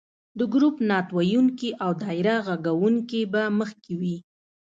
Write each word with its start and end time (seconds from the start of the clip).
د 0.37 0.39
ګروپ 0.53 0.75
نعت 0.89 1.07
ویونکي 1.17 1.69
او 1.83 1.91
دایره 2.03 2.35
غږونکې 2.47 3.21
به 3.33 3.43
مخکې 3.59 3.93
وي. 4.01 4.17